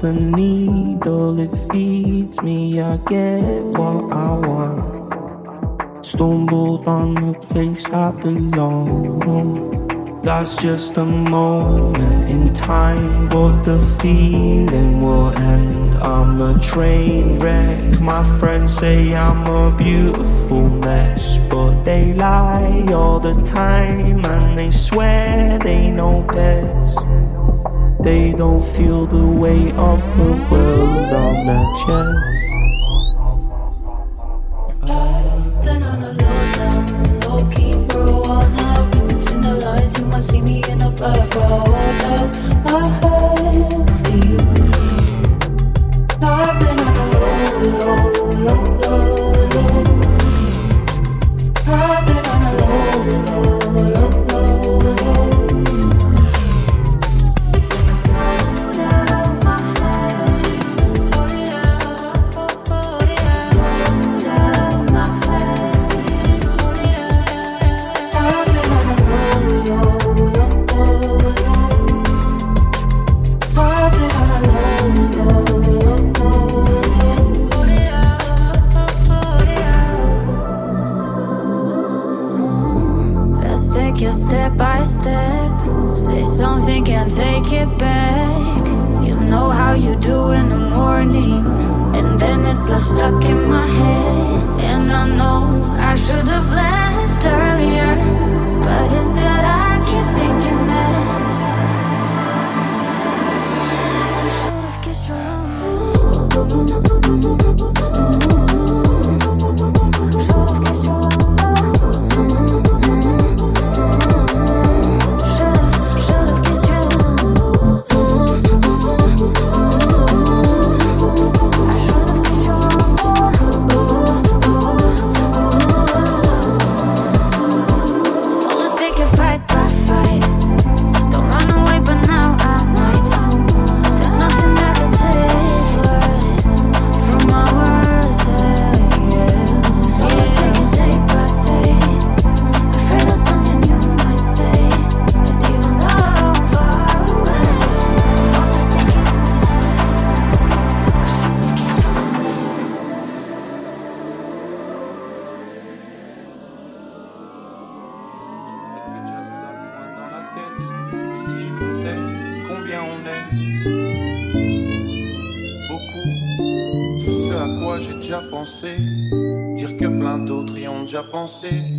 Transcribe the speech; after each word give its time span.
the 0.00 0.12
needle, 0.12 1.40
it 1.40 1.50
feeds 1.70 2.40
me, 2.40 2.80
I 2.80 2.96
get 2.98 3.64
what 3.64 4.12
I 4.12 4.32
want. 4.46 6.06
Stumbled 6.06 6.86
on 6.86 7.14
the 7.14 7.38
place 7.48 7.84
I 7.90 8.12
belong. 8.12 9.78
That's 10.22 10.56
just 10.56 10.96
a 10.96 11.04
moment 11.04 12.30
in 12.30 12.54
time, 12.54 13.28
but 13.28 13.62
the 13.62 13.78
feeling 14.00 15.00
will 15.00 15.30
end. 15.36 15.94
I'm 15.96 16.40
a 16.40 16.58
train 16.60 17.40
wreck. 17.40 18.00
My 18.00 18.22
friends 18.38 18.76
say 18.76 19.14
I'm 19.14 19.46
a 19.46 19.76
beautiful 19.76 20.68
mess, 20.68 21.38
but 21.50 21.82
they 21.82 22.14
lie 22.14 22.86
all 22.92 23.18
the 23.18 23.34
time 23.42 24.24
and 24.24 24.58
they 24.58 24.70
swear 24.70 25.58
they 25.58 25.90
know 25.90 26.22
best. 26.22 26.77
They 28.00 28.32
don't 28.32 28.62
feel 28.62 29.06
the 29.06 29.26
weight 29.26 29.74
of 29.74 30.00
the 30.16 30.30
world 30.50 31.12
on 31.12 31.46
their 31.46 31.66
chest. 31.82 32.18
I've 34.82 35.64
been 35.64 35.82
on 35.82 36.02
low 36.12 36.52
down, 36.54 36.86
for 37.88 38.06
a 38.06 38.20
while 38.20 38.48
now. 38.50 38.90
Between 39.08 39.40
the 39.40 39.54
lines, 39.54 39.98
you 39.98 40.04
might 40.04 40.22
see 40.22 40.40
me 40.40 40.62
in 40.68 40.80
a 40.80 40.90
black 40.90 41.34
row. 41.34 41.64
My 42.64 43.07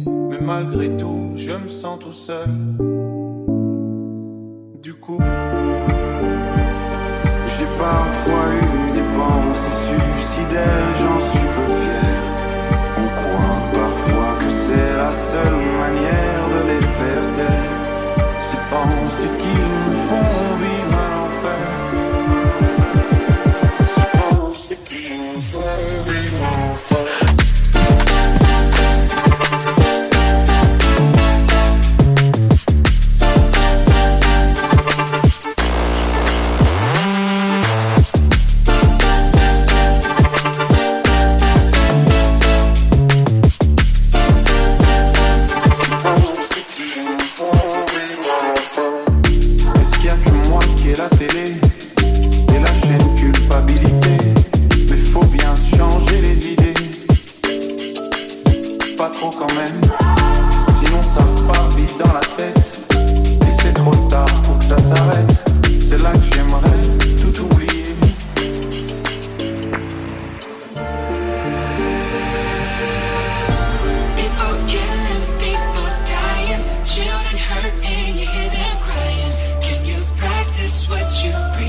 mais 0.05 0.41
malgré 0.41 0.97
tout, 0.97 1.33
je 1.35 1.51
me 1.51 1.67
sens 1.67 1.99
tout 1.99 2.13
seul. 2.13 2.49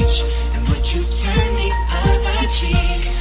reach? 0.01 0.25
And 0.55 0.69
would 0.69 0.93
you 0.93 1.03
turn 1.03 1.55
the 1.55 1.71
other 1.91 2.49
cheek? 2.49 3.20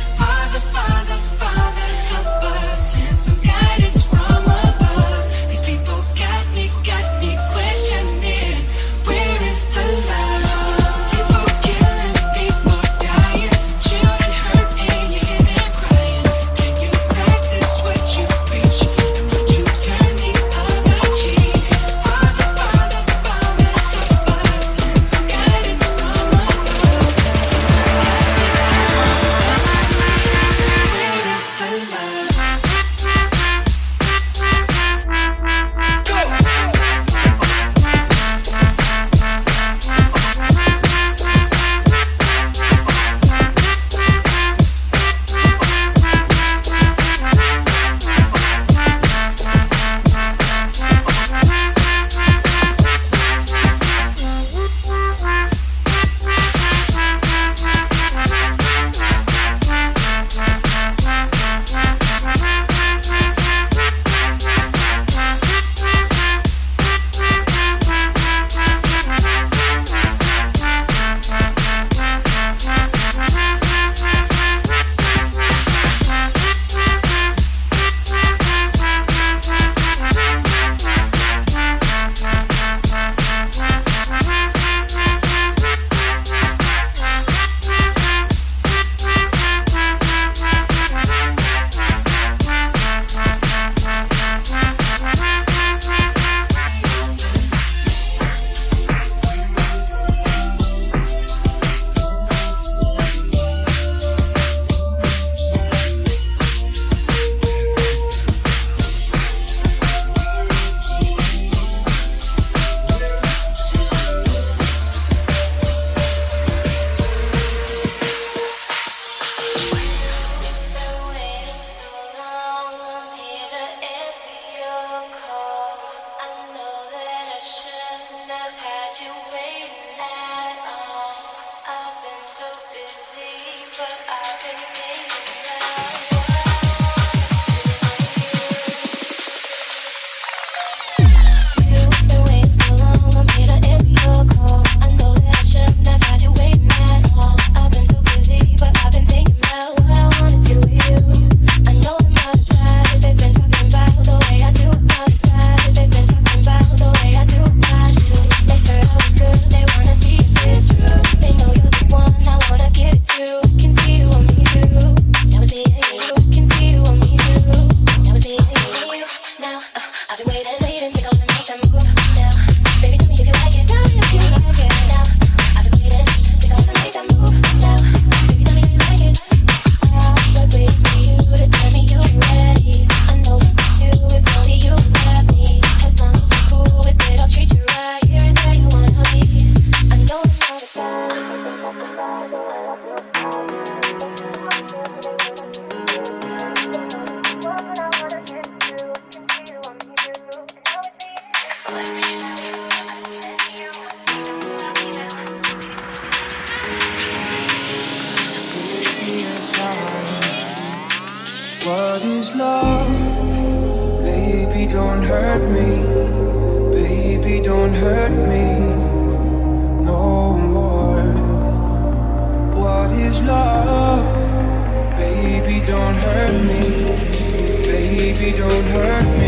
Baby, 228.20 228.38
don't 228.38 228.66
hurt. 228.68 229.06
me 229.14 229.19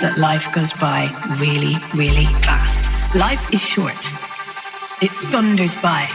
that 0.00 0.16
life 0.16 0.50
goes 0.52 0.72
by 0.72 1.08
really, 1.40 1.76
really 1.94 2.24
fast. 2.40 2.88
Life 3.14 3.52
is 3.52 3.60
short, 3.60 4.00
it 5.02 5.12
thunders 5.28 5.76
by. 5.76 6.08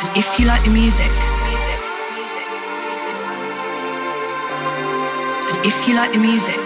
And 0.00 0.16
if 0.16 0.38
you 0.38 0.46
like 0.46 0.62
the 0.64 0.70
music, 0.70 1.10
and 5.46 5.66
if 5.66 5.76
you 5.86 5.94
like 5.94 6.10
the 6.12 6.18
music, 6.18 6.58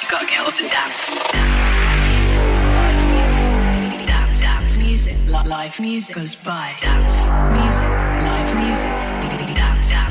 you 0.00 0.08
gotta 0.08 0.26
get 0.26 0.40
up 0.40 0.56
and 0.58 0.70
dance. 0.70 1.10
Dance. 1.32 1.68
Music, 2.08 2.40
life, 2.80 3.04
music, 3.12 4.06
dance, 4.06 4.40
dance, 4.40 4.78
music, 4.78 5.16
life, 5.28 5.80
music 5.80 6.16
goes 6.16 6.34
by. 6.34 6.74
Dance, 6.80 7.28
music 7.52 8.09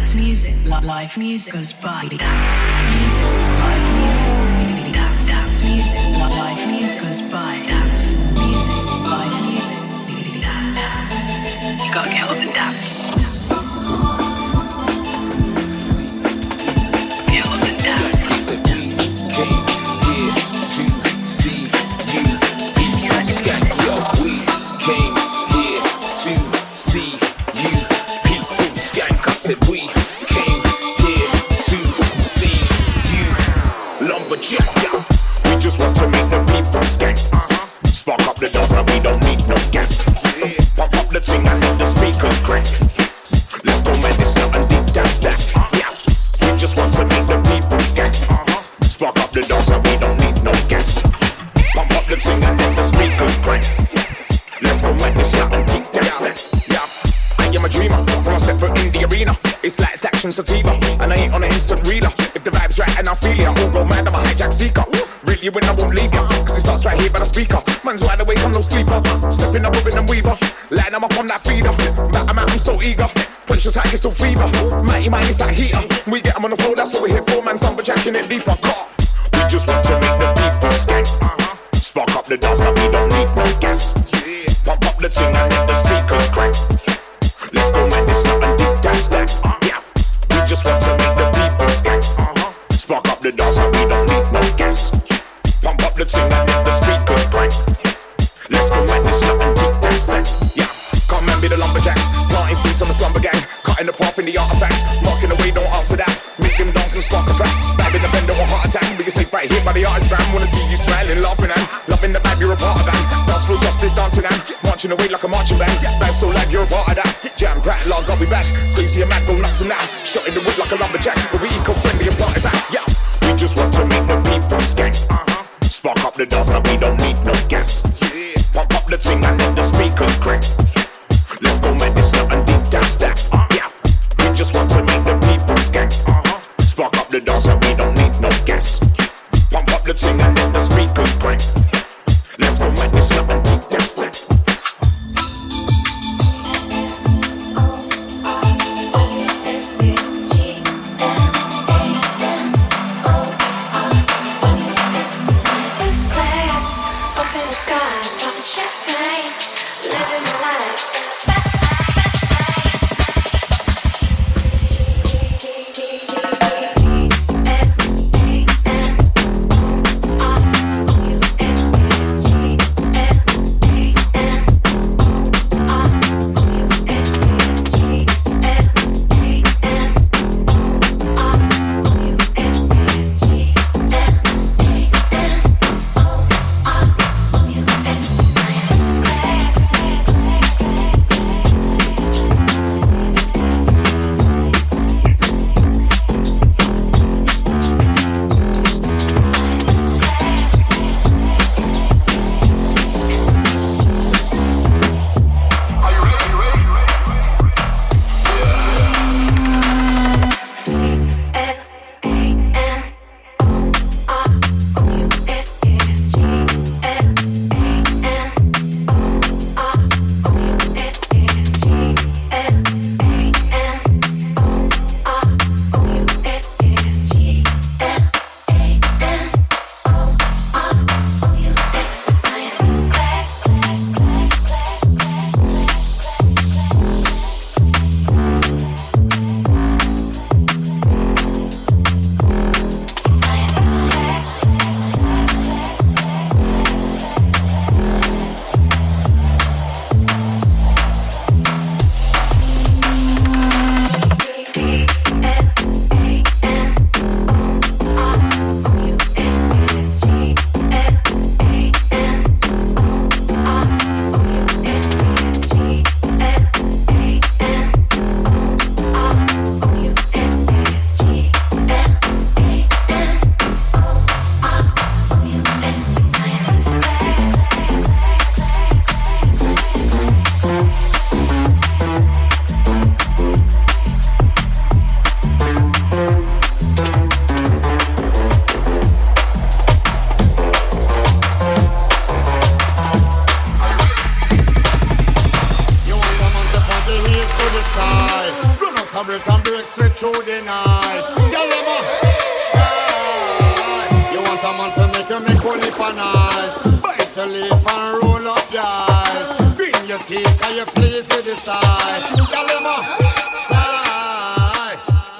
dance 0.09 0.25
music, 0.25 0.55
life 0.83 1.17
music 1.19 1.53
goes 1.53 1.71
by. 1.71 2.07
Dance 2.09 2.65
music, 2.97 3.23
life 3.59 3.89
music, 4.01 4.93
dance 4.93 5.27
dance 5.27 5.63
music, 5.63 5.99
life 6.17 6.67
music 6.67 7.01
goes 7.01 7.21
by. 7.21 7.63
Dance 7.67 8.33
music, 8.33 8.85
life 9.05 9.41
music, 9.45 10.41
dance. 10.41 11.85
You 11.85 11.93
gotta 11.93 12.09
get 12.09 12.23
up 12.23 12.37
and 12.37 12.53
dance. 12.55 12.88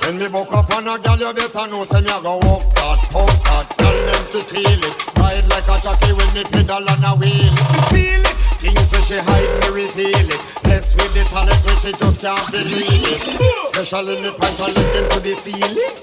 When 0.10 0.18
me 0.18 0.28
buck 0.28 0.52
up 0.58 0.74
on 0.74 0.90
a 0.90 0.98
girl, 0.98 1.22
you 1.22 1.34
better 1.38 1.70
know 1.70 1.86
say 1.86 2.02
me 2.02 2.10
a 2.10 2.18
go 2.18 2.42
walk 2.42 2.66
that, 2.82 2.98
walk 3.14 3.30
that. 3.46 3.70
Tell 3.78 3.94
them 3.94 4.24
to 4.34 4.42
feel 4.42 4.82
it. 4.82 4.96
Ride 5.22 5.46
like 5.54 5.70
a 5.70 5.78
jockey 5.86 6.18
when 6.18 6.26
me 6.34 6.42
pedal 6.50 6.82
on 6.82 7.06
a 7.06 7.14
wheel. 7.14 7.54
Feel 7.94 8.18
it. 8.18 8.38
Things 8.58 8.90
when 8.90 9.06
she 9.06 9.22
hide 9.22 9.54
me 9.62 9.86
reveal 9.86 10.26
it. 10.34 10.42
Blessed 10.66 10.98
with 10.98 11.14
the 11.14 11.22
talent 11.30 11.62
when 11.62 11.78
she 11.78 11.94
just 11.94 12.26
can't 12.26 12.42
believe 12.50 13.06
it. 13.06 13.22
Especially 13.70 14.18
me 14.26 14.34
pint 14.34 14.58
her 14.58 14.74
leg 14.74 14.90
them 14.98 15.06
to 15.14 15.20
the 15.22 15.34
ceiling. 15.38 15.94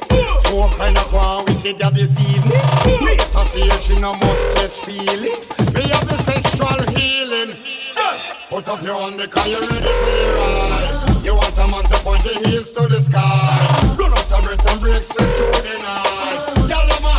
So 0.46 0.70
kind 0.78 0.94
of 0.94 1.10
one 1.10 1.42
wicked 1.50 1.82
ya 1.82 1.90
this 1.90 2.14
evening. 2.14 2.62
Wait 3.02 3.18
to 3.18 3.42
see 3.50 3.66
if 3.66 3.82
she 3.90 3.98
no 3.98 4.14
must 4.22 4.46
catch 4.54 4.86
feelings. 4.86 5.50
Me 5.74 5.82
have 5.82 6.06
the 6.06 6.14
sexual 6.22 6.78
healing. 6.94 7.58
Put 8.54 8.70
up 8.70 8.78
your 8.86 9.02
hand 9.02 9.18
because 9.18 9.50
you're 9.50 9.66
ready 9.66 9.90
for 9.90 10.14
your 10.14 10.30
ride. 10.38 10.85
To 11.66 12.86
the 12.86 13.00
sky. 13.00 13.18
The 13.96 14.04
night. 15.82 16.40
I'm 16.70 17.04
a 17.04 17.14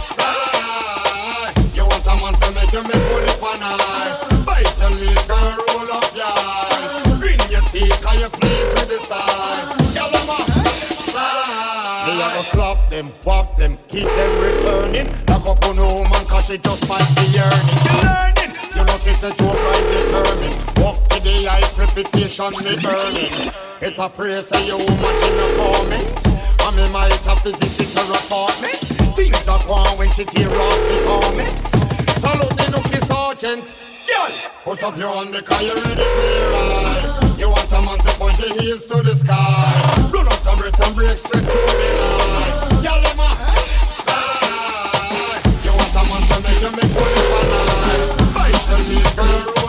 side. 0.00 1.52
You 1.74 1.84
want 1.84 2.06
a 2.06 2.14
to 2.40 2.48
make 2.54 2.72
you 2.72 2.82
make 2.88 3.04
and 3.42 3.62
eyes. 3.62 4.18
Bite 4.46 4.72
your 4.80 4.90
lip 4.96 5.28
and 5.28 5.58
roll 5.58 5.90
up 5.92 6.08
your 6.14 6.24
eyes. 6.24 7.04
Your 7.50 7.64
teeth 7.68 8.00
you 8.20 8.30
the 8.88 8.96
size. 8.96 9.66
Side. 11.12 12.42
Slap 12.42 12.78
them, 12.90 13.10
them, 13.56 13.78
keep 13.88 14.06
them 14.06 14.40
returning. 14.40 15.08
She 16.46 16.58
just 16.58 16.88
might 16.88 17.06
be 17.16 17.22
yearning. 17.32 17.68
You 17.86 17.94
learning. 18.02 18.52
You 18.76 18.84
know 18.84 18.98
she's 18.98 19.22
a 19.24 19.30
joke 19.30 19.54
right 19.54 19.86
determined. 19.90 20.58
Walk 20.78 21.11
to 21.22 21.28
the 21.28 21.48
eye, 21.48 21.62
reputation 21.78 22.50
me 22.66 22.74
burning. 22.82 23.54
It 23.82 23.98
a 23.98 24.08
praise 24.08 24.46
say 24.48 24.66
you 24.66 24.78
woman 24.78 25.14
she 25.22 25.30
no 25.38 25.46
torment. 25.58 26.10
And 26.62 26.76
me 26.76 26.86
might 26.92 27.12
have 27.26 27.42
to 27.42 27.52
visit 27.58 27.94
her 27.98 28.06
apartment. 28.10 28.78
Things 29.14 29.46
are 29.48 29.62
gone 29.66 29.98
when 29.98 30.10
she 30.10 30.24
tear 30.24 30.50
off 30.50 30.78
the 30.90 30.98
comments. 31.06 31.70
Salute 32.18 32.54
the 32.58 32.66
nookie 32.74 33.02
sergeant. 33.06 33.62
Girl, 34.06 34.30
put 34.64 34.82
up 34.82 34.96
your 34.96 35.14
hand 35.14 35.32
because 35.32 35.62
you're 35.62 35.78
ready 35.86 36.02
for 36.02 36.50
ride. 36.54 37.38
You 37.38 37.48
want 37.48 37.70
a 37.70 37.80
man 37.82 37.98
to 37.98 38.12
point 38.18 38.38
your 38.38 38.52
heels 38.60 38.86
to 38.86 39.02
the 39.02 39.14
sky. 39.14 40.10
Run 40.10 40.26
up 40.26 40.40
the 40.42 40.50
and 40.86 40.94
break 40.96 41.18
sweat 41.18 41.44
through 41.46 41.66
the 41.70 41.90
night. 42.02 42.82
Girl, 42.82 42.98
I'm 42.98 43.22
a 43.22 43.30
side. 43.94 45.42
You 45.62 45.70
want 45.70 45.94
a 45.94 46.02
man 46.02 46.22
to 46.30 46.36
make 46.42 46.60
you 46.62 46.70
make 46.74 46.92
one 46.94 47.14
for 47.30 47.44
life. 47.50 48.10
Bite 48.34 48.62
your 48.70 48.82
lip, 48.90 49.06
girl, 49.16 49.62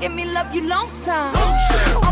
give 0.00 0.14
me 0.14 0.24
love 0.24 0.54
you 0.54 0.66
long 0.66 0.88
time. 1.04 1.36
All 1.36 2.00
my 2.02 2.09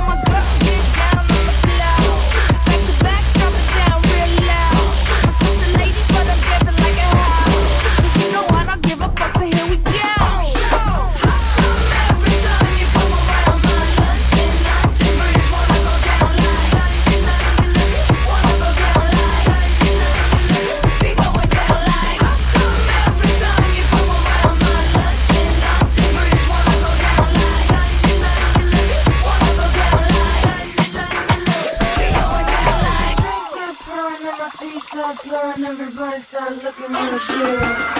start 36.50 36.64
looking 36.64 36.94
real 36.94 37.18
shit. 37.18 37.60
Like 37.60 37.97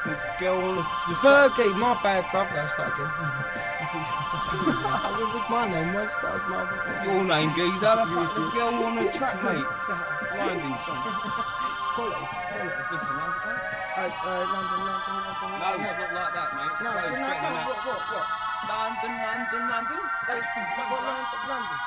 The, 0.00 0.16
girl 0.40 0.56
on 0.64 0.76
the, 0.76 0.82
the 0.82 1.14
Fergie, 1.20 1.76
my 1.76 1.92
bad, 2.00 2.24
brother. 2.32 2.56
I 2.56 2.64
start 2.72 2.96
again. 2.96 3.12
I 3.12 3.84
thought 3.92 4.08
said- 4.48 5.28
What's 5.28 5.50
my 5.52 5.68
name? 5.68 5.92
What 5.92 6.08
was 6.24 6.40
my 6.48 7.04
Your 7.04 7.20
name, 7.28 7.52
geezer. 7.52 7.92
The, 8.00 8.06
fuck, 8.08 8.32
the 8.32 8.48
girl 8.48 8.80
on 8.80 8.96
the 8.96 9.12
track, 9.12 9.36
mate. 9.44 9.60
Blinding 9.60 10.72
son. 10.80 10.96
Quality, 10.96 12.16
quality. 12.16 12.80
Listen, 12.96 13.12
how's 13.20 13.36
it 13.36 13.44
going? 13.44 13.60
Uh, 13.60 14.08
uh, 14.08 14.40
London, 14.48 14.80
London, 14.88 15.16
London. 15.20 15.60
No, 15.60 15.68
it's 15.68 16.00
not 16.00 16.12
like 16.16 16.32
that, 16.32 16.48
mate. 16.56 16.74
No, 16.80 16.90
no, 16.96 17.04
no, 17.04 17.28
that. 17.28 17.68
what, 17.68 17.80
what, 17.84 18.00
what? 18.08 18.26
London, 18.72 19.12
London, 19.20 19.62
London. 19.68 20.00
That's 20.24 20.48
the 20.56 20.62
What, 20.64 21.02
London, 21.04 21.40
London? 21.44 21.78